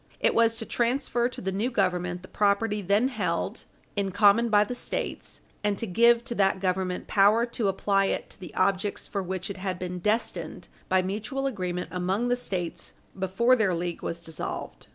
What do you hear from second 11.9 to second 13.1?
among the States